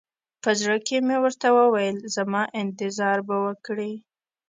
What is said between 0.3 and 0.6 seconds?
په